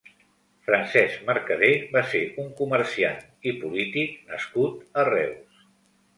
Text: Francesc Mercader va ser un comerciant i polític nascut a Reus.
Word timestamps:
Francesc 0.69 1.27
Mercader 1.27 1.69
va 1.97 2.03
ser 2.13 2.21
un 2.45 2.49
comerciant 2.63 3.21
i 3.53 3.55
polític 3.61 4.19
nascut 4.35 4.83
a 5.03 5.07
Reus. 5.13 5.63